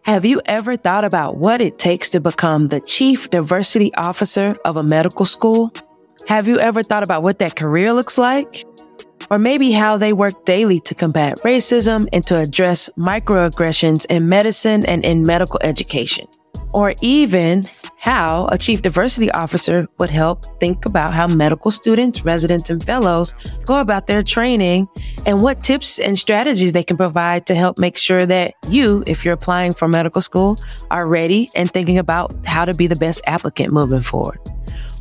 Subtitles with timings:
[0.00, 4.76] Have you ever thought about what it takes to become the chief diversity officer of
[4.76, 5.72] a medical school?
[6.26, 8.64] Have you ever thought about what that career looks like?
[9.30, 14.84] Or maybe how they work daily to combat racism and to address microaggressions in medicine
[14.86, 16.26] and in medical education?
[16.72, 17.64] Or even
[17.98, 23.32] how a chief diversity officer would help think about how medical students, residents, and fellows
[23.64, 24.88] go about their training
[25.26, 29.24] and what tips and strategies they can provide to help make sure that you, if
[29.24, 30.58] you're applying for medical school,
[30.90, 34.40] are ready and thinking about how to be the best applicant moving forward.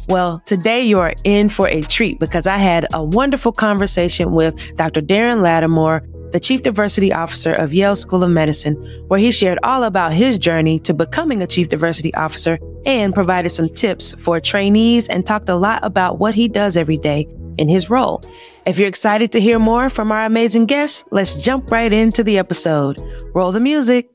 [0.07, 4.75] Well, today you are in for a treat because I had a wonderful conversation with
[4.75, 4.99] Dr.
[4.99, 8.75] Darin Latimore, the Chief Diversity Officer of Yale School of Medicine,
[9.07, 13.49] where he shared all about his journey to becoming a Chief Diversity Officer and provided
[13.49, 17.67] some tips for trainees and talked a lot about what he does every day in
[17.69, 18.21] his role.
[18.65, 22.37] If you're excited to hear more from our amazing guests, let's jump right into the
[22.37, 23.01] episode.
[23.33, 24.09] Roll the music.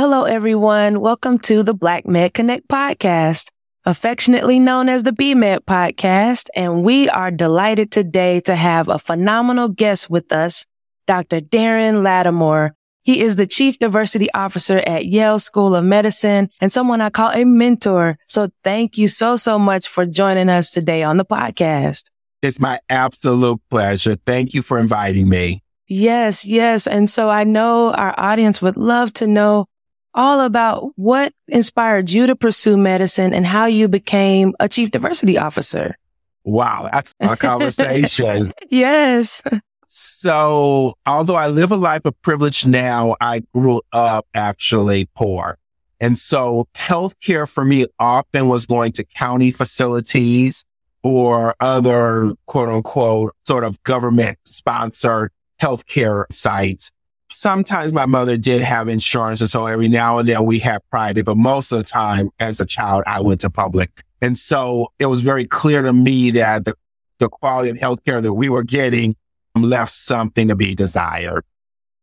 [0.00, 0.98] Hello, everyone.
[1.00, 3.50] Welcome to the Black Med Connect podcast,
[3.84, 6.48] affectionately known as the BMed podcast.
[6.56, 10.64] And we are delighted today to have a phenomenal guest with us,
[11.06, 11.40] Dr.
[11.40, 12.70] Darin Latimore.
[13.02, 17.32] He is the Chief Diversity Officer at Yale School of Medicine and someone I call
[17.32, 18.16] a mentor.
[18.26, 22.04] So thank you so, so much for joining us today on the podcast.
[22.40, 24.16] It's my absolute pleasure.
[24.16, 25.62] Thank you for inviting me.
[25.88, 26.86] Yes, yes.
[26.86, 29.66] And so I know our audience would love to know
[30.14, 35.38] all about what inspired you to pursue medicine and how you became a chief diversity
[35.38, 35.96] officer.
[36.44, 38.50] Wow, that's a conversation.
[38.68, 39.42] yes.
[39.86, 45.58] So, although I live a life of privilege now, I grew up actually poor.
[46.00, 50.64] And so healthcare for me often was going to county facilities
[51.02, 56.90] or other quote unquote sort of government sponsored healthcare sites
[57.32, 59.40] sometimes my mother did have insurance.
[59.40, 62.60] And so every now and then we had private, but most of the time as
[62.60, 64.02] a child, I went to public.
[64.20, 66.74] And so it was very clear to me that the,
[67.18, 69.16] the quality of healthcare that we were getting
[69.54, 71.44] um, left something to be desired.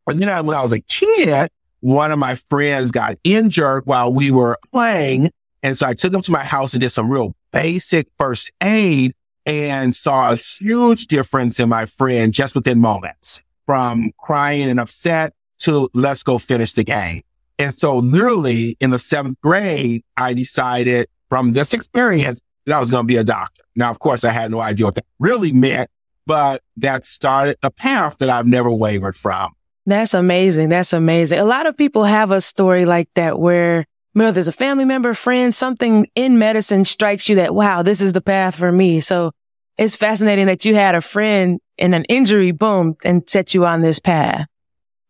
[0.08, 1.50] And then when I was a kid,
[1.82, 5.32] one of my friends got injured while we were playing.
[5.62, 9.14] And so I took him to my house and did some real basic first aid
[9.46, 15.34] and saw a huge difference in my friend just within moments from crying and upset
[15.60, 17.22] to let's go finish the game.
[17.60, 22.90] And so literally in the seventh grade, I decided from this experience that I was
[22.90, 23.64] going to be a doctor.
[23.76, 25.90] Now, of course, I had no idea what that really meant,
[26.26, 29.54] but that started a path that I've never wavered from.
[29.86, 30.70] That's amazing.
[30.70, 31.40] That's amazing.
[31.40, 34.84] A lot of people have a story like that where you know, there's a family
[34.84, 39.00] member, friend, something in medicine strikes you that, wow, this is the path for me.
[39.00, 39.32] So
[39.78, 43.82] it's fascinating that you had a friend in an injury, boom, and set you on
[43.82, 44.48] this path.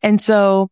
[0.01, 0.69] And so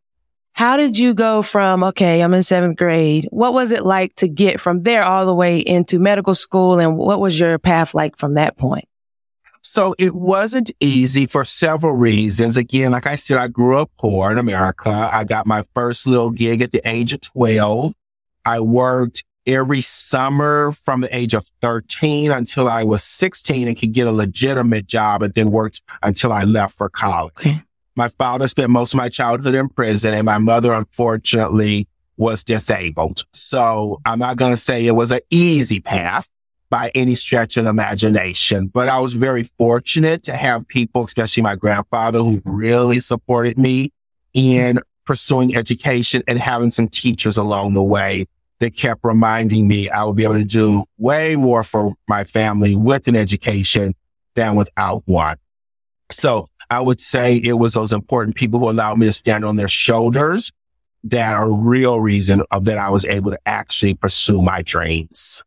[0.54, 3.28] how did you go from, okay, I'm in seventh grade.
[3.30, 6.80] What was it like to get from there all the way into medical school?
[6.80, 8.88] And what was your path like from that point?
[9.62, 12.56] So it wasn't easy for several reasons.
[12.56, 14.90] Again, like I said, I grew up poor in America.
[14.90, 17.94] I got my first little gig at the age of 12.
[18.46, 23.94] I worked every summer from the age of 13 until I was 16 and could
[23.94, 27.34] get a legitimate job and then worked until I left for college.
[27.40, 27.62] Okay.
[27.96, 33.24] My father spent most of my childhood in prison and my mother, unfortunately, was disabled.
[33.34, 36.30] So I'm not going to say it was an easy path
[36.70, 41.56] by any stretch of imagination, but I was very fortunate to have people, especially my
[41.56, 43.94] grandfather, who really supported me
[44.34, 48.26] in pursuing education and having some teachers along the way
[48.60, 52.76] that kept reminding me I would be able to do way more for my family
[52.76, 53.96] with an education
[54.36, 55.38] than without one.
[56.12, 59.56] So I would say it was those important people who allowed me to stand on
[59.56, 60.52] their shoulders
[61.04, 65.44] that are real reason of that I was able to actually pursue my dreams.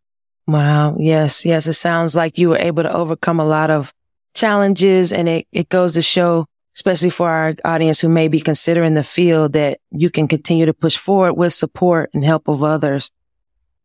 [0.47, 0.97] Wow.
[0.99, 1.45] Yes.
[1.45, 1.67] Yes.
[1.67, 3.93] It sounds like you were able to overcome a lot of
[4.35, 6.47] challenges and it, it goes to show
[6.79, 10.73] especially for our audience who may be considering the field that you can continue to
[10.73, 13.11] push forward with support and help of others.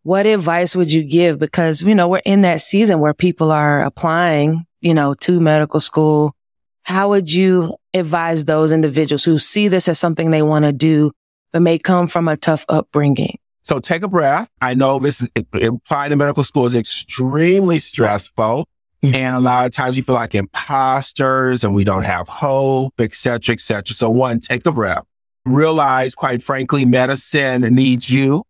[0.03, 1.39] What advice would you give?
[1.39, 5.79] Because, you know, we're in that season where people are applying, you know, to medical
[5.79, 6.35] school.
[6.83, 11.09] How would you advise those individuals who see this as something they want to do,
[11.51, 13.39] but may come from a tough upbringing?
[13.63, 14.51] So take a breath.
[14.61, 18.67] I know this is applying to medical school is extremely stressful.
[19.03, 19.15] Mm-hmm.
[19.23, 23.13] And a lot of times you feel like imposters and we don't have hope, et
[23.13, 23.93] cetera, et cetera.
[23.93, 25.05] So one, take a breath.
[25.45, 28.45] Realize, quite frankly, medicine needs you.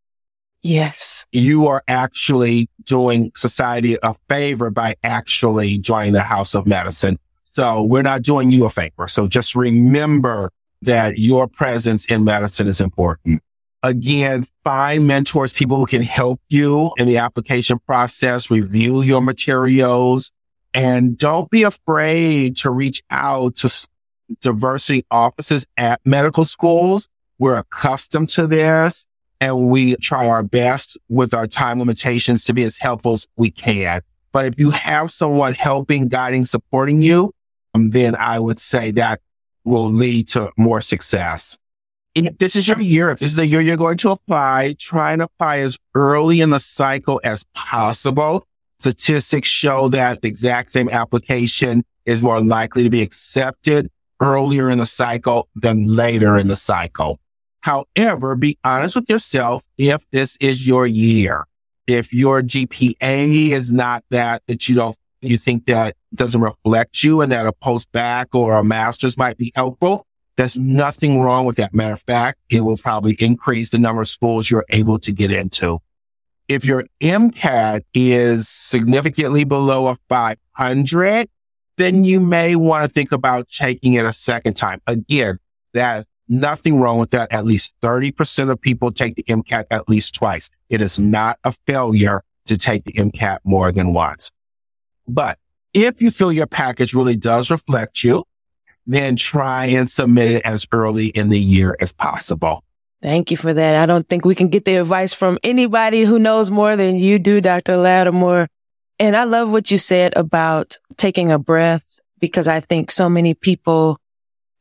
[0.62, 1.26] Yes.
[1.32, 7.18] You are actually doing society a favor by actually joining the House of Medicine.
[7.44, 9.08] So we're not doing you a favor.
[9.08, 10.52] So just remember
[10.84, 13.42] that your presence in medicine is important.
[13.84, 20.32] Again, find mentors, people who can help you in the application process, review your materials,
[20.74, 23.88] and don't be afraid to reach out to
[24.42, 27.10] diversity offices at medical schools.
[27.40, 29.06] We're accustomed to this
[29.40, 33.52] and we try our best with our time limitations to be as helpful as we
[33.52, 34.02] can.
[34.32, 37.34] But if you have someone helping, guiding, supporting you,
[37.74, 39.20] um, then I would say that
[39.66, 41.58] will lead to more success.
[42.16, 45.14] If this is your year, if this is the year you're going to apply, try
[45.14, 48.48] and apply as early in the cycle as possible.
[48.80, 53.90] Statistics show that the exact same application is more likely to be accepted
[54.20, 57.20] earlier in the cycle than later in the cycle.
[57.62, 61.46] However, be honest with yourself if this is your year.
[61.88, 67.22] If your GPA is not that, that you don't, you think that doesn't reflect you
[67.22, 70.06] and that a post-bac or a master's might be helpful,
[70.36, 71.74] there's nothing wrong with that.
[71.74, 75.32] Matter of fact, it will probably increase the number of schools you're able to get
[75.32, 75.80] into.
[76.48, 81.30] If your MCAT is significantly below a 500,
[81.78, 84.82] then you may want to think about taking it a second time.
[84.86, 85.40] Again,
[85.74, 87.32] there's nothing wrong with that.
[87.32, 90.50] At least 30% of people take the MCAT at least twice.
[90.70, 94.32] It is not a failure to take the MCAT more than once.
[95.08, 95.40] But
[95.74, 98.26] if you feel your package really does reflect you,
[98.86, 102.64] then try and submit it as early in the year as possible.
[103.04, 103.76] Thank you for that.
[103.76, 107.20] I don't think we can get the advice from anybody who knows more than you
[107.20, 107.74] do, Dr.
[107.74, 108.48] Latimore.
[108.98, 113.34] And I love what you said about taking a breath because I think so many
[113.34, 114.00] people,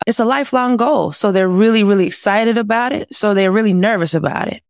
[0.06, 1.12] it's a lifelong goal.
[1.12, 3.14] So they're really, really excited about it.
[3.14, 4.62] So they're really nervous about it.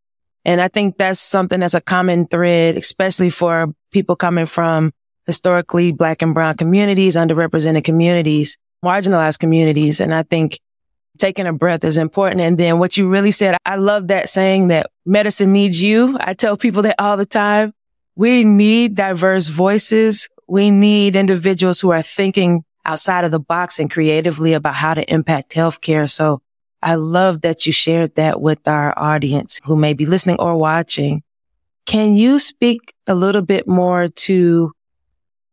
[0.44, 4.92] And I think that's something that's a common thread, especially for people coming from
[5.24, 10.00] historically black and brown communities, underrepresented communities marginalized communities.
[10.00, 10.58] And I think
[11.22, 12.40] taking a breath is important.
[12.40, 16.18] And then what you really said, I love that saying that medicine needs you.
[16.20, 17.72] I tell people that all the time.
[18.16, 20.28] We need diverse voices.
[20.48, 25.10] We need individuals who are thinking outside of the box and creatively about how to
[25.10, 26.10] impact healthcare.
[26.10, 26.42] So
[26.82, 31.22] I love that you shared that with our audience who may be listening or watching.
[31.86, 34.72] Can you speak a little bit more to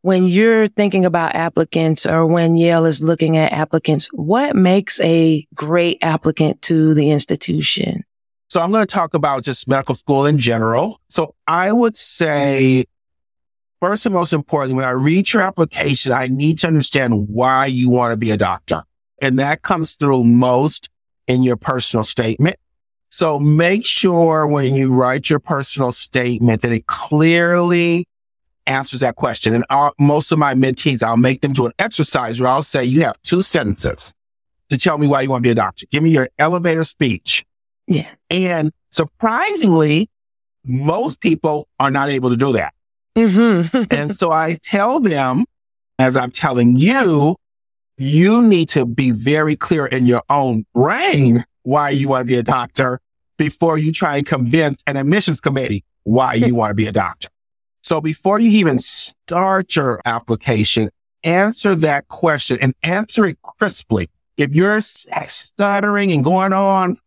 [0.01, 5.45] when you're thinking about applicants or when Yale is looking at applicants, what makes a
[5.53, 8.03] great applicant to the institution?
[8.47, 10.99] So I'm going to talk about just medical school in general.
[11.09, 12.85] So I would say,
[13.79, 17.89] first and most importantly, when I read your application, I need to understand why you
[17.89, 18.83] want to be a doctor.
[19.21, 20.89] And that comes through most
[21.27, 22.55] in your personal statement.
[23.09, 28.07] So make sure when you write your personal statement that it clearly
[28.69, 29.53] answers that question.
[29.53, 32.83] And I'll, most of my mentees, I'll make them do an exercise where I'll say,
[32.83, 34.13] you have two sentences
[34.69, 35.85] to tell me why you want to be a doctor.
[35.91, 37.45] Give me your elevator speech.
[37.87, 38.07] Yeah.
[38.29, 40.09] And surprisingly,
[40.63, 42.73] most people are not able to do that.
[43.17, 43.83] Mm-hmm.
[43.91, 45.45] and so I tell them,
[45.97, 47.35] as I'm telling you,
[47.97, 52.35] you need to be very clear in your own brain why you want to be
[52.35, 53.01] a doctor
[53.37, 57.27] before you try and convince an admissions committee why you want to be a doctor.
[57.89, 60.91] So before you even start your application,
[61.23, 64.11] answer that question and answer it crisply.
[64.37, 66.99] If you're stuttering and going on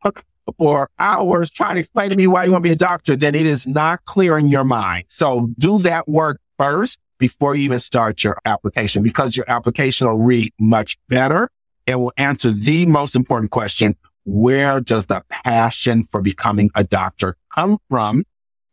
[0.59, 3.37] for hours trying to explain to me why you want to be a doctor, then
[3.37, 5.05] it is not clear in your mind.
[5.07, 10.19] So do that work first before you even start your application because your application will
[10.19, 11.49] read much better
[11.87, 13.95] and will answer the most important question.
[14.25, 18.25] Where does the passion for becoming a doctor come from?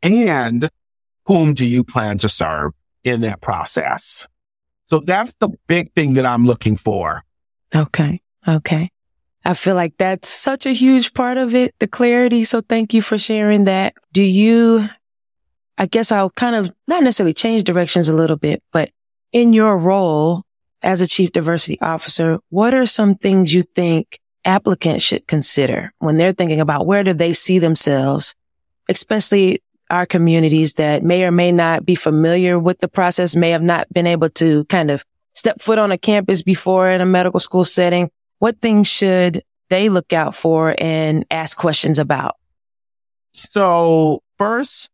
[0.01, 0.71] And
[1.29, 4.27] whom do you plan to serve in that process?
[4.87, 7.23] So that's the big thing that I'm looking for.
[7.73, 8.19] Okay.
[8.47, 8.89] Okay.
[9.45, 12.43] I feel like that's such a huge part of it, the clarity.
[12.45, 13.93] So thank you for sharing that.
[14.11, 14.89] Do you,
[15.77, 18.89] I guess I'll kind of not necessarily change directions a little bit, but
[19.31, 20.41] in your role
[20.81, 26.17] as a chief diversity officer, what are some things you think applicants should consider when
[26.17, 28.33] they're thinking about where do they see themselves,
[28.89, 33.63] especially our communities that may or may not be familiar with the process, may have
[33.63, 35.03] not been able to kind of
[35.33, 38.09] step foot on a campus before in a medical school setting.
[38.39, 42.35] What things should they look out for and ask questions about?
[43.33, 44.89] So first,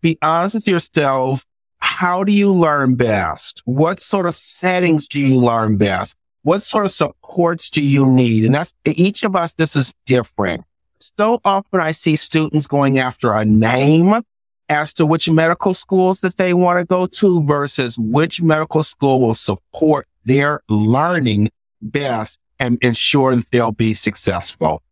[0.00, 1.44] be honest with yourself.
[1.80, 3.62] How do you learn best?
[3.64, 6.16] What sort of settings do you learn best?
[6.42, 8.44] What sort of supports do you need?
[8.44, 10.64] And that's each of us, this is different.
[11.00, 14.22] So often I see students going after a name
[14.68, 19.20] as to which medical schools that they want to go to versus which medical school
[19.20, 21.48] will support their learning
[21.80, 24.82] best and ensure that they'll be successful.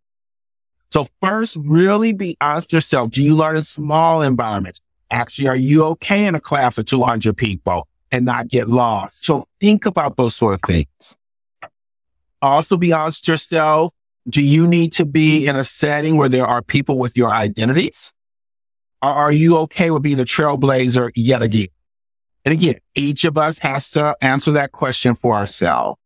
[0.90, 3.10] So first, really be honest yourself.
[3.10, 4.80] Do you learn in small environments?
[5.10, 9.24] Actually, are you okay in a class of 200 people and not get lost?
[9.24, 11.16] So think about those sort of things.
[12.40, 13.92] Also be honest yourself.
[14.28, 18.12] Do you need to be in a setting where there are people with your identities?
[19.02, 21.68] Or are you okay with being the trailblazer yet again?
[22.44, 26.00] And again, each of us has to answer that question for ourselves.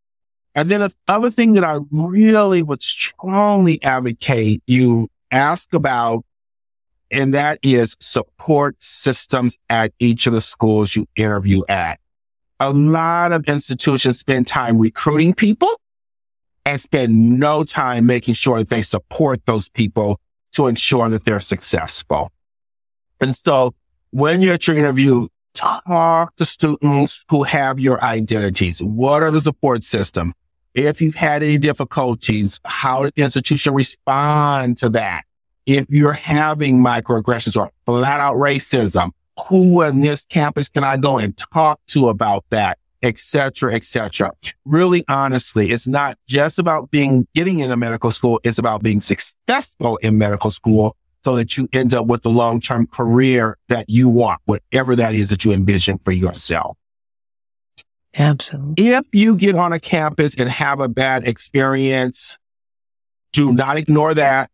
[0.54, 6.24] And then the other thing that I really would strongly advocate you ask about,
[7.10, 12.00] and that is support systems at each of the schools you interview at.
[12.58, 15.70] A lot of institutions spend time recruiting people
[16.64, 20.20] and spend no time making sure that they support those people
[20.52, 22.32] to ensure that they're successful.
[23.20, 23.74] And so
[24.10, 28.82] when you're at your interview, talk to students who have your identities.
[28.82, 30.32] What are the support system?
[30.74, 35.24] If you've had any difficulties, how did the institution respond to that?
[35.66, 39.10] If you're having microaggressions or flat out racism,
[39.48, 42.78] who on this campus can I go and talk to about that?
[43.02, 44.32] Etc., etc.
[44.64, 48.40] Really, honestly, it's not just about being getting into medical school.
[48.44, 52.86] It's about being successful in medical school so that you end up with the long-term
[52.86, 56.76] career that you want, whatever that is that you envision for yourself.
[58.16, 58.88] Absolutely.
[58.88, 62.38] If you get on a campus and have a bad experience,
[63.32, 64.50] do not ignore that.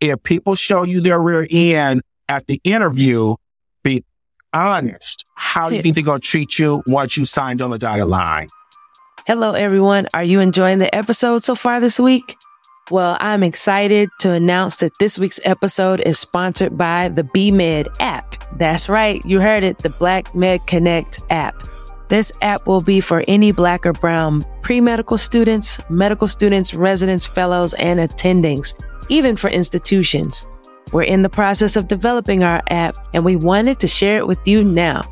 [0.00, 3.36] If people show you their rear end at the interview,
[4.52, 5.26] honest.
[5.34, 8.06] How do you think they're going to treat you once you signed on the dotted
[8.06, 8.48] line?
[9.26, 10.08] Hello, everyone.
[10.14, 12.36] Are you enjoying the episode so far this week?
[12.90, 18.34] Well, I'm excited to announce that this week's episode is sponsored by the BMed app.
[18.58, 19.24] That's right.
[19.24, 19.78] You heard it.
[19.78, 21.54] The Black Med Connect app.
[22.08, 27.72] This app will be for any black or brown pre-medical students, medical students, residents, fellows,
[27.74, 28.78] and attendings,
[29.08, 30.44] even for institutions.
[30.92, 34.46] We're in the process of developing our app and we wanted to share it with
[34.46, 35.02] you now.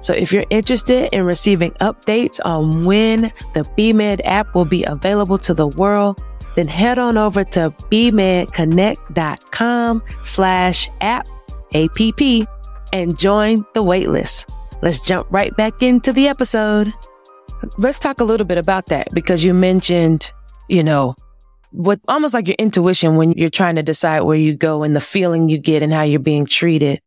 [0.00, 5.38] So if you're interested in receiving updates on when the BMed app will be available
[5.38, 6.22] to the world,
[6.54, 11.26] then head on over to bmedconnect.com slash app,
[11.72, 12.46] A-P-P,
[12.92, 14.52] and join the waitlist.
[14.82, 16.92] Let's jump right back into the episode.
[17.76, 20.30] Let's talk a little bit about that because you mentioned,
[20.68, 21.16] you know,
[21.70, 25.00] what almost like your intuition when you're trying to decide where you go and the
[25.00, 27.00] feeling you get and how you're being treated.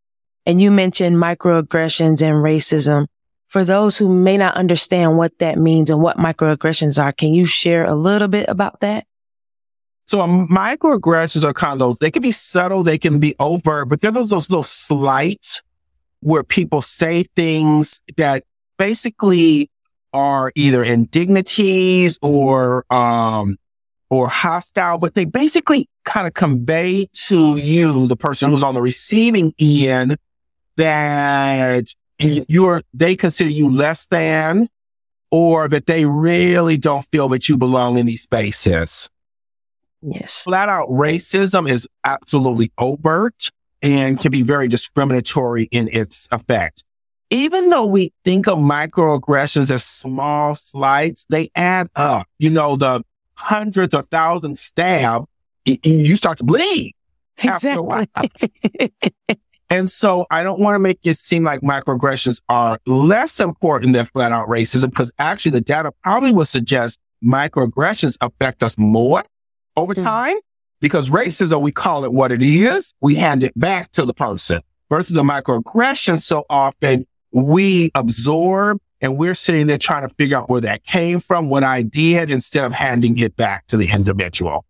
[0.46, 3.08] And you mentioned microaggressions and racism.
[3.48, 7.46] For those who may not understand what that means and what microaggressions are, can you
[7.46, 9.06] share a little bit about that?
[10.06, 14.02] So microaggressions are kind of those, they can be subtle, they can be overt, but
[14.02, 15.62] they're those, those little slights
[16.22, 18.44] where people say things that
[18.78, 19.70] basically
[20.14, 23.58] are either indignities or, um,
[24.12, 28.82] or hostile, but they basically kind of convey to you, the person who's on the
[28.82, 30.18] receiving end,
[30.76, 31.86] that
[32.20, 34.68] you're, they consider you less than,
[35.32, 39.10] or that they really don't feel that you belong in these spaces.
[40.02, 40.44] Yes.
[40.44, 43.50] Flat out racism is absolutely overt
[43.82, 46.84] and can be very discriminatory in its effect.
[47.30, 52.28] Even though we think of microaggressions as small slights, they add up.
[52.40, 55.26] You know, the hundreds or thousands stab,
[55.66, 56.96] you start to bleed.
[57.44, 58.08] Exactly.
[59.70, 64.06] and so I don't want to make it seem like microaggressions are less important than
[64.06, 69.24] flat out racism because actually the data probably would suggest microaggressions affect us more
[69.78, 70.04] over mm.
[70.04, 70.38] time
[70.80, 72.94] because racism, we call it what it is.
[73.02, 76.20] We hand it back to the person versus a microaggression.
[76.20, 81.20] So often we absorb and we're sitting there trying to figure out where that came
[81.20, 84.66] from, what I did instead of handing it back to the individual.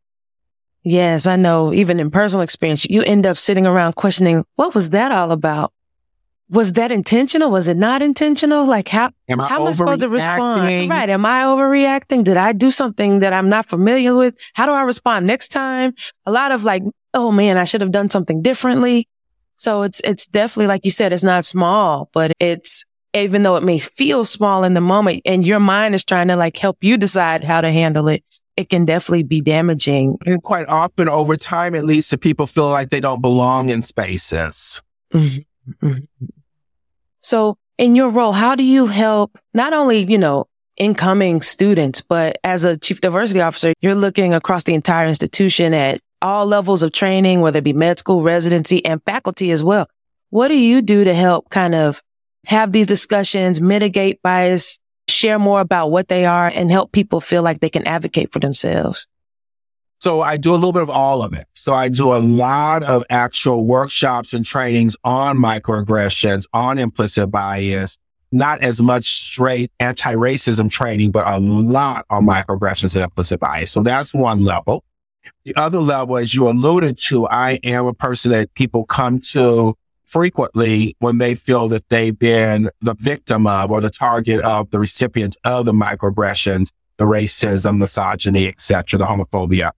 [0.83, 1.71] Yes, I know.
[1.73, 5.73] Even in personal experience, you end up sitting around questioning, what was that all about?
[6.51, 7.49] was that intentional?
[7.49, 8.65] Was it not intentional?
[8.65, 10.89] Like how, am I, how am I supposed to respond?
[10.89, 11.09] Right.
[11.09, 12.25] Am I overreacting?
[12.25, 14.35] Did I do something that I'm not familiar with?
[14.53, 15.93] How do I respond next time?
[16.25, 16.83] A lot of like,
[17.13, 19.07] oh man, I should have done something differently.
[19.55, 22.83] So it's, it's definitely, like you said, it's not small, but it's,
[23.13, 26.35] even though it may feel small in the moment and your mind is trying to
[26.35, 28.23] like help you decide how to handle it,
[28.57, 30.17] it can definitely be damaging.
[30.25, 33.81] And quite often over time, it leads to people feeling like they don't belong in
[33.81, 34.81] spaces.
[35.13, 35.87] Mm-hmm.
[35.87, 36.25] mm-hmm.
[37.23, 42.37] So in your role, how do you help not only, you know, incoming students, but
[42.43, 46.91] as a chief diversity officer, you're looking across the entire institution at all levels of
[46.91, 49.87] training, whether it be med school, residency, and faculty as well.
[50.29, 52.01] What do you do to help kind of
[52.45, 57.43] have these discussions, mitigate bias, share more about what they are and help people feel
[57.43, 59.07] like they can advocate for themselves?
[59.99, 61.45] So I do a little bit of all of it.
[61.53, 67.99] So I do a lot of actual workshops and trainings on microaggressions, on implicit bias,
[68.31, 73.71] not as much straight anti-racism training, but a lot on microaggressions and implicit bias.
[73.71, 74.83] So that's one level.
[75.43, 79.75] The other level, as you alluded to, I am a person that people come to
[80.11, 84.79] frequently when they feel that they've been the victim of or the target of the
[84.79, 89.71] recipient of the microaggressions, the racism, misogyny, etc., the homophobia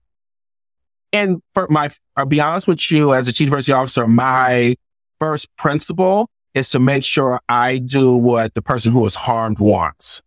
[1.14, 4.74] and for my, I'll be honest with you, as a chief diversity officer, my
[5.20, 10.20] first principle is to make sure I do what the person who was harmed wants.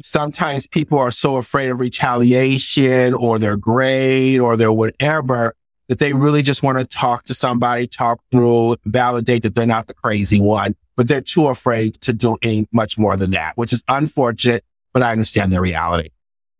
[0.00, 5.54] Sometimes people are so afraid of retaliation or their grade or their whatever
[5.88, 9.86] that they really just want to talk to somebody, talk through, validate that they're not
[9.86, 13.72] the crazy one, but they're too afraid to do any much more than that, which
[13.72, 16.10] is unfortunate, but I understand their reality.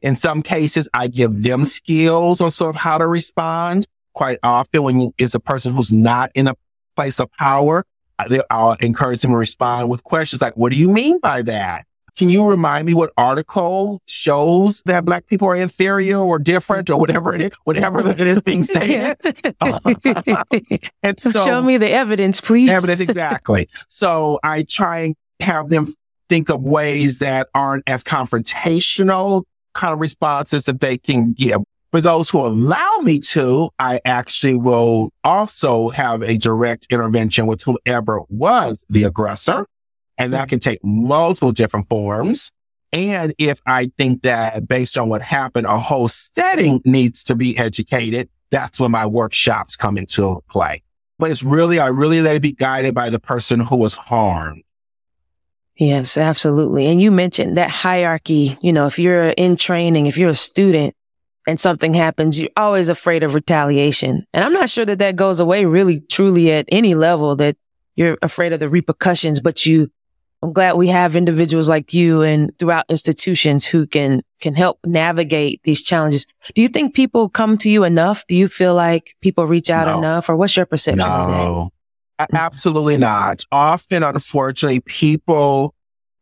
[0.02, 3.86] In some cases, I give them skills on sort of how to respond.
[4.12, 6.54] Quite often when it's a person who's not in a
[6.94, 7.84] place of power,
[8.50, 11.86] I'll encourage them to respond with questions like, what do you mean by that?
[12.16, 16.96] Can you remind me what article shows that black people are inferior or different or
[16.98, 19.16] whatever it is, whatever it is being said?
[21.02, 22.70] and so, show me the evidence, please.
[22.70, 23.68] Evidence, exactly.
[23.88, 25.88] so I try and have them
[26.28, 29.42] think of ways that aren't as confrontational
[29.74, 31.60] kind of responses that they can give.
[31.90, 37.62] For those who allow me to, I actually will also have a direct intervention with
[37.62, 39.66] whoever was the aggressor.
[40.18, 40.48] And that mm-hmm.
[40.50, 42.52] can take multiple different forms.
[42.92, 47.58] And if I think that based on what happened, a whole setting needs to be
[47.58, 50.82] educated, that's when my workshops come into play.
[51.18, 54.62] But it's really, I really let it be guided by the person who was harmed.
[55.76, 56.86] Yes, absolutely.
[56.86, 58.56] And you mentioned that hierarchy.
[58.60, 60.94] You know, if you're in training, if you're a student
[61.48, 64.24] and something happens, you're always afraid of retaliation.
[64.32, 67.56] And I'm not sure that that goes away really truly at any level that
[67.96, 69.90] you're afraid of the repercussions, but you,
[70.44, 75.62] I'm glad we have individuals like you and throughout institutions who can, can help navigate
[75.62, 76.26] these challenges.
[76.54, 78.26] Do you think people come to you enough?
[78.26, 79.96] Do you feel like people reach out no.
[79.96, 81.70] enough or what's your perception no.
[82.18, 82.28] of?
[82.34, 83.42] Absolutely not.
[83.50, 85.74] Often, unfortunately, people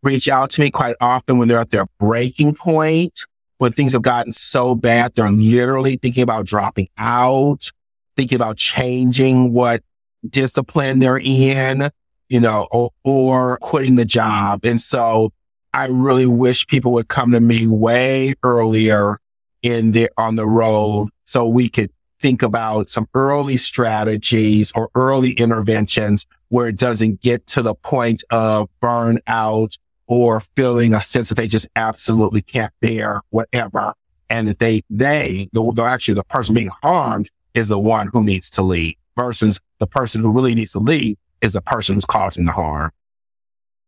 [0.04, 3.26] reach out to me quite often when they're at their breaking point,
[3.58, 7.72] when things have gotten so bad, they're literally thinking about dropping out,
[8.16, 9.82] thinking about changing what
[10.28, 11.90] discipline they're in,
[12.28, 14.64] you know, or, or quitting the job.
[14.64, 15.32] And so
[15.74, 19.18] I really wish people would come to me way earlier
[19.62, 25.32] in the, on the road so we could think about some early strategies or early
[25.32, 31.36] interventions where it doesn't get to the point of burnout or feeling a sense that
[31.36, 33.94] they just absolutely can't bear whatever.
[34.30, 38.22] And that they, they, the, the actually the person being harmed is the one who
[38.22, 42.06] needs to lead versus the person who really needs to lead is the person who's
[42.06, 42.90] causing the harm.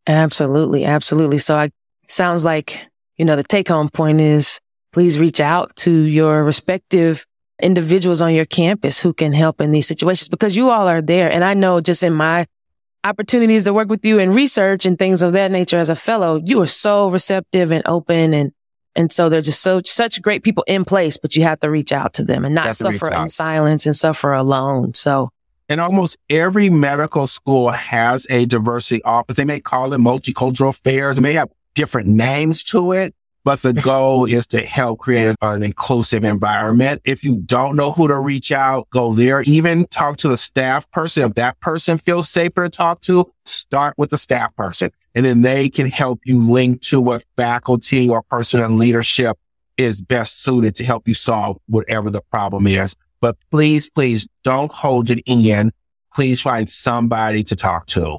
[0.07, 0.85] Absolutely.
[0.85, 1.38] Absolutely.
[1.38, 1.71] So I
[2.09, 2.87] sounds like,
[3.17, 4.61] you know, the take home point is
[4.93, 7.27] please reach out to your respective
[7.62, 11.31] individuals on your campus who can help in these situations because you all are there.
[11.31, 12.47] And I know just in my
[13.05, 16.40] opportunities to work with you and research and things of that nature as a fellow,
[16.45, 18.53] you are so receptive and open and
[18.97, 21.90] and so they're just so such great people in place, but you have to reach
[21.90, 24.95] out to them and not suffer in silence and suffer alone.
[24.95, 25.31] So
[25.68, 29.37] and almost every medical school has a diversity office.
[29.37, 31.16] They may call it multicultural affairs.
[31.16, 35.62] They may have different names to it, but the goal is to help create an
[35.62, 37.03] inclusive environment.
[37.05, 39.42] If you don't know who to reach out, go there.
[39.42, 41.22] Even talk to the staff person.
[41.24, 44.90] If that person feels safer to talk to, start with the staff person.
[45.14, 49.38] And then they can help you link to what faculty or person in leadership
[49.77, 52.94] is best suited to help you solve whatever the problem is.
[53.20, 55.72] But please, please don't hold it in.
[56.14, 58.18] Please find somebody to talk to.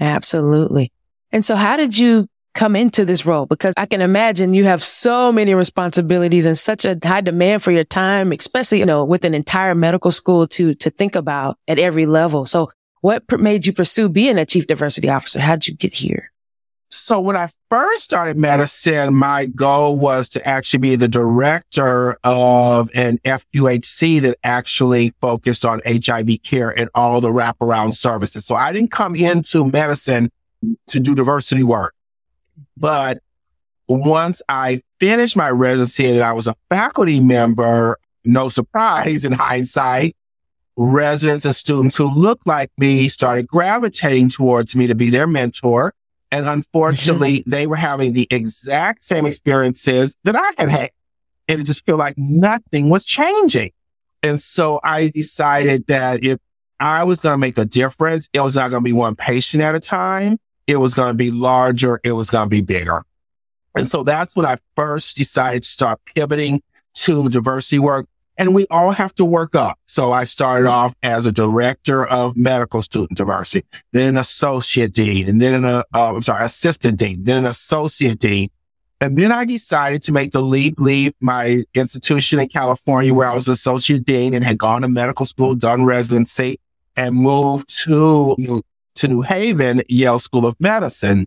[0.00, 0.92] Absolutely.
[1.32, 3.46] And so how did you come into this role?
[3.46, 7.70] Because I can imagine you have so many responsibilities and such a high demand for
[7.70, 11.78] your time, especially, you know, with an entire medical school to, to think about at
[11.78, 12.44] every level.
[12.46, 15.40] So what made you pursue being a chief diversity officer?
[15.40, 16.32] How did you get here?
[16.90, 22.90] So when I first started medicine, my goal was to actually be the director of
[22.94, 28.46] an FQHC that actually focused on HIV care and all the wraparound services.
[28.46, 30.30] So I didn't come into medicine
[30.88, 31.94] to do diversity work.
[32.76, 33.22] But
[33.86, 40.16] once I finished my residency and I was a faculty member, no surprise in hindsight,
[40.76, 45.92] residents and students who looked like me started gravitating towards me to be their mentor.
[46.30, 50.90] And unfortunately, they were having the exact same experiences that I had had.
[51.48, 53.70] And it just felt like nothing was changing.
[54.22, 56.38] And so I decided that if
[56.80, 59.62] I was going to make a difference, it was not going to be one patient
[59.62, 60.38] at a time.
[60.66, 62.00] It was going to be larger.
[62.04, 63.04] It was going to be bigger.
[63.74, 66.62] And so that's when I first decided to start pivoting
[66.94, 68.06] to diversity work.
[68.36, 69.78] And we all have to work up.
[69.98, 75.28] So I started off as a director of medical student diversity, then an associate dean,
[75.28, 78.48] and then an, uh, I'm sorry, assistant dean, then an associate dean.
[79.00, 83.34] And then I decided to make the leap, leave my institution in California where I
[83.34, 86.60] was an associate dean and had gone to medical school, done residency
[86.94, 88.62] and moved to,
[88.94, 91.26] to New Haven, Yale School of Medicine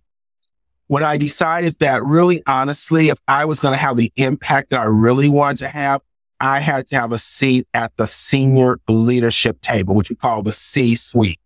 [0.87, 4.79] when I decided that really honestly, if I was going to have the impact that
[4.79, 6.01] I really wanted to have,
[6.41, 10.51] I had to have a seat at the senior leadership table, which we call the
[10.51, 11.39] C suite.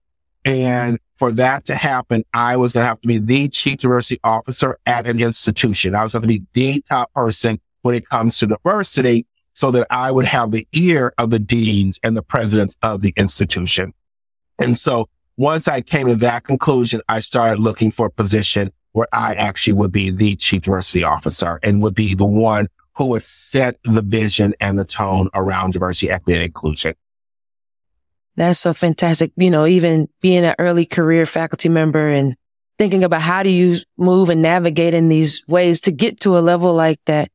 [0.45, 4.21] And for that to happen, I was going to have to be the chief diversity
[4.23, 5.95] officer at an institution.
[5.95, 9.85] I was going to be the top person when it comes to diversity so that
[9.89, 13.93] I would have the ear of the deans and the presidents of the institution.
[14.59, 19.07] And so once I came to that conclusion, I started looking for a position where
[19.11, 23.23] I actually would be the chief diversity officer and would be the one who would
[23.23, 26.95] set the vision and the tone around diversity, equity, and inclusion.
[28.37, 29.31] That's so fantastic.
[29.35, 32.35] You know, even being an early career faculty member and
[32.77, 36.39] thinking about how do you move and navigate in these ways to get to a
[36.39, 37.29] level like that.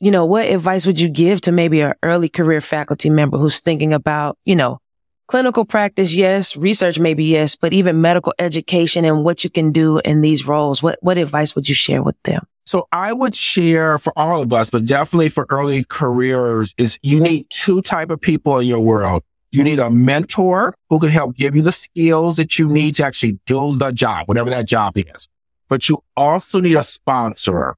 [0.00, 3.60] You know, what advice would you give to maybe an early career faculty member who's
[3.60, 4.80] thinking about, you know,
[5.28, 6.56] clinical practice, yes.
[6.56, 10.82] Research, maybe yes, but even medical education and what you can do in these roles.
[10.82, 12.44] What, what advice would you share with them?
[12.72, 17.20] So I would share for all of us, but definitely for early careers is you
[17.20, 19.24] need two type of people in your world.
[19.50, 23.04] You need a mentor who can help give you the skills that you need to
[23.04, 25.28] actually do the job, whatever that job is.
[25.68, 27.76] But you also need a sponsor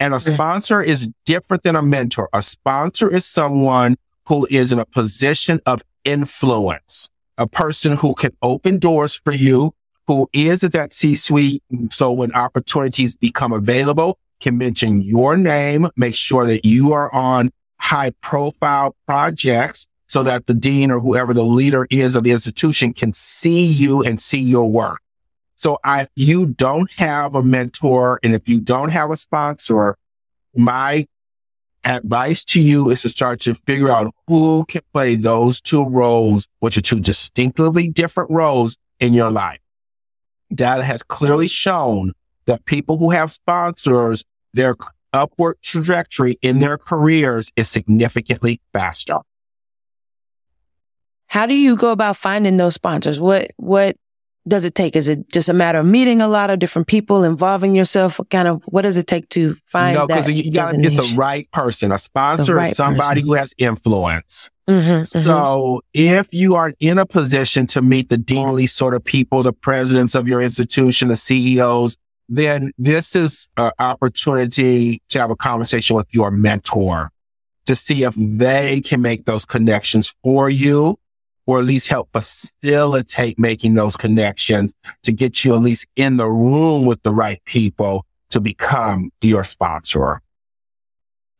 [0.00, 0.34] and a mm.
[0.34, 2.28] sponsor is different than a mentor.
[2.32, 8.36] A sponsor is someone who is in a position of influence, a person who can
[8.42, 9.72] open doors for you,
[10.08, 11.62] who is at that C suite.
[11.92, 17.50] So when opportunities become available, can mention your name, make sure that you are on
[17.78, 22.92] high profile projects so that the dean or whoever the leader is of the institution
[22.92, 25.00] can see you and see your work.
[25.56, 29.96] So if you don't have a mentor and if you don't have a sponsor,
[30.54, 31.06] my
[31.84, 36.46] advice to you is to start to figure out who can play those two roles,
[36.60, 39.60] which are two distinctively different roles in your life.
[40.54, 42.12] Data has clearly shown
[42.46, 44.24] that people who have sponsors,
[44.54, 44.76] their
[45.12, 49.18] upward trajectory in their careers is significantly faster.
[51.26, 53.18] How do you go about finding those sponsors?
[53.18, 53.96] What, what
[54.46, 54.96] does it take?
[54.96, 58.18] Is it just a matter of meeting a lot of different people, involving yourself?
[58.18, 59.96] What kind of what does it take to find?
[59.96, 61.92] No, because you got it's the right person.
[61.92, 63.28] A sponsor right is somebody person.
[63.28, 64.50] who has influence.
[64.68, 65.04] Mm-hmm, mm-hmm.
[65.04, 65.78] so mm-hmm.
[65.94, 70.14] if you are in a position to meet the deanly sort of people, the presidents
[70.14, 71.96] of your institution, the CEOs,
[72.36, 77.10] then this is an opportunity to have a conversation with your mentor
[77.66, 80.98] to see if they can make those connections for you
[81.46, 86.28] or at least help facilitate making those connections to get you at least in the
[86.28, 90.22] room with the right people to become your sponsor.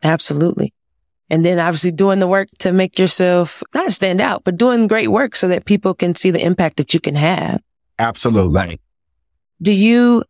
[0.02, 0.74] Absolutely.
[1.31, 5.09] And then obviously doing the work to make yourself not stand out, but doing great
[5.09, 7.62] work so that people can see the impact that you can have.
[7.98, 8.78] Absolutely.
[9.62, 10.24] Do you,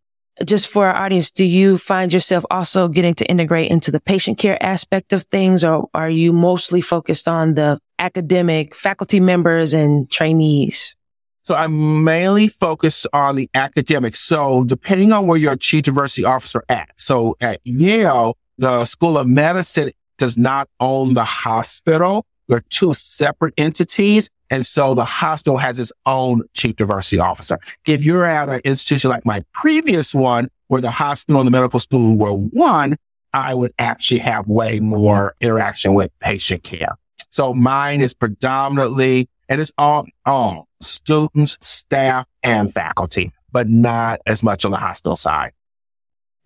[0.44, 4.38] just for our audience, do you find yourself also getting to integrate into the patient
[4.38, 10.10] care aspect of things or are you mostly focused on the academic faculty members and
[10.10, 10.96] trainees?
[11.42, 14.20] So I'm mainly focused on the academics.
[14.20, 16.90] So depending on where your chief diversity officer at.
[16.96, 22.26] So at Yale, the School of Medicine does not own the hospital.
[22.48, 24.28] They're two separate entities.
[24.50, 27.58] And so the hospital has its own chief diversity officer.
[27.86, 31.80] If you're at an institution like my previous one, where the hospital and the medical
[31.80, 32.96] school were one,
[33.32, 36.96] I would actually have way more interaction with patient care.
[37.30, 44.42] So mine is predominantly, and it's all, all students, staff, and faculty, but not as
[44.42, 45.52] much on the hospital side.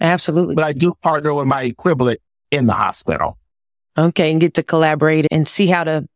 [0.00, 0.54] Absolutely.
[0.54, 3.38] But I do partner with my equivalent in the hospital.
[3.98, 4.30] Okay.
[4.30, 6.06] And get to collaborate and see how to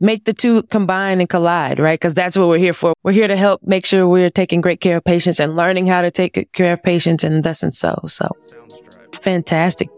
[0.00, 2.00] make the two combine and collide, right?
[2.00, 2.94] Cause that's what we're here for.
[3.02, 6.02] We're here to help make sure we're taking great care of patients and learning how
[6.02, 8.00] to take care of patients and thus and so.
[8.06, 8.30] So
[9.12, 9.88] fantastic.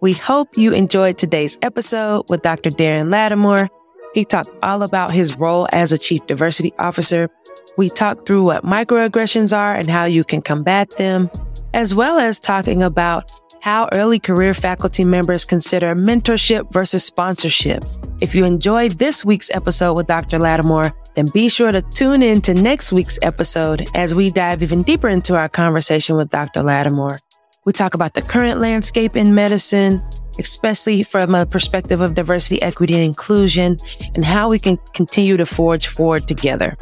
[0.00, 2.70] We hope you enjoyed today's episode with Dr.
[2.70, 3.68] Darin Latimore.
[4.14, 7.28] He talked all about his role as a chief diversity officer.
[7.76, 11.30] We talked through what microaggressions are and how you can combat them,
[11.74, 17.84] as well as talking about how early career faculty members consider mentorship versus sponsorship.
[18.20, 20.38] If you enjoyed this week's episode with Dr.
[20.38, 24.82] Latimore, then be sure to tune in to next week's episode as we dive even
[24.82, 26.60] deeper into our conversation with Dr.
[26.60, 27.18] Latimore.
[27.64, 30.00] We talk about the current landscape in medicine,
[30.38, 33.76] especially from a perspective of diversity, equity, and inclusion,
[34.14, 36.76] and how we can continue to forge forward together.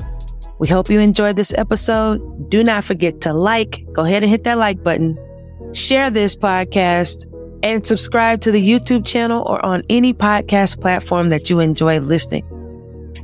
[0.61, 2.51] We hope you enjoyed this episode.
[2.51, 5.17] Do not forget to like, go ahead and hit that like button,
[5.73, 7.27] share this podcast,
[7.63, 12.45] and subscribe to the YouTube channel or on any podcast platform that you enjoy listening.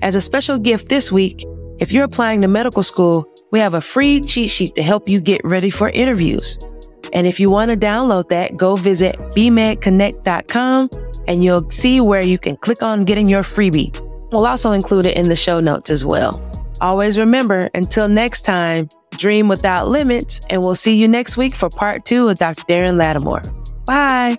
[0.03, 1.45] As a special gift this week,
[1.79, 5.21] if you're applying to medical school, we have a free cheat sheet to help you
[5.21, 6.59] get ready for interviews.
[7.13, 10.91] And if you want to download that, go visit bmedconnect.com
[11.27, 13.99] and you'll see where you can click on getting your freebie.
[14.33, 16.41] We'll also include it in the show notes as well.
[16.81, 21.69] Always remember, until next time, dream without limits, and we'll see you next week for
[21.69, 22.65] part two with Dr.
[22.67, 23.45] Darin Latimore.
[23.87, 24.37] Bye.